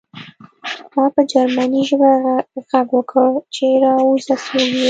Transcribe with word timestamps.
ما 0.95 1.05
په 1.13 1.21
جرمني 1.31 1.81
ژبه 1.89 2.09
غږ 2.69 2.87
وکړ 2.97 3.29
چې 3.55 3.65
راوځه 3.83 4.35
څوک 4.45 4.61
یې 4.69 4.79